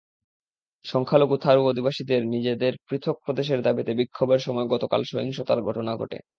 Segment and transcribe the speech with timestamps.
[0.85, 6.17] সংখ্যালঘু থারু আদিবাসীদের নিজেদের পৃথক প্রদেশের দাবিতে বিক্ষোভের সময় গতকাল সহিংসতার ঘটনা ঘটে।